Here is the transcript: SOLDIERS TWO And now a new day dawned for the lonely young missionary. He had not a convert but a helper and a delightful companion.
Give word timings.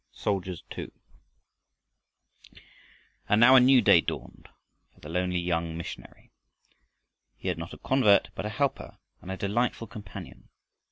SOLDIERS 0.13 0.63
TWO 0.71 0.91
And 3.29 3.39
now 3.39 3.55
a 3.55 3.59
new 3.59 3.83
day 3.83 4.01
dawned 4.01 4.49
for 4.91 4.99
the 4.99 5.09
lonely 5.09 5.37
young 5.37 5.77
missionary. 5.77 6.31
He 7.37 7.49
had 7.49 7.59
not 7.59 7.71
a 7.75 7.77
convert 7.77 8.31
but 8.33 8.47
a 8.47 8.49
helper 8.49 8.97
and 9.21 9.29
a 9.31 9.37
delightful 9.37 9.85
companion. 9.85 10.49